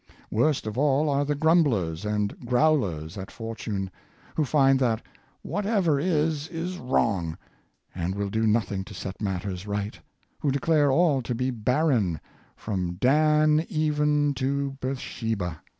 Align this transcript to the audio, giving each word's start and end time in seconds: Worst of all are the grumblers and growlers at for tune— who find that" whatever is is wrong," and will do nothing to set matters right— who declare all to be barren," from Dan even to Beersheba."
Worst 0.31 0.65
of 0.65 0.79
all 0.79 1.09
are 1.09 1.23
the 1.23 1.35
grumblers 1.35 2.05
and 2.05 2.35
growlers 2.47 3.19
at 3.19 3.29
for 3.29 3.55
tune— 3.55 3.91
who 4.33 4.43
find 4.43 4.79
that" 4.79 5.03
whatever 5.53 5.99
is 5.99 6.47
is 6.47 6.79
wrong," 6.79 7.37
and 7.93 8.15
will 8.15 8.31
do 8.31 8.47
nothing 8.47 8.83
to 8.85 8.95
set 8.95 9.21
matters 9.21 9.67
right— 9.67 9.99
who 10.39 10.49
declare 10.49 10.91
all 10.91 11.21
to 11.21 11.35
be 11.35 11.51
barren," 11.51 12.19
from 12.55 12.93
Dan 12.93 13.63
even 13.69 14.33
to 14.33 14.71
Beersheba." 14.81 15.61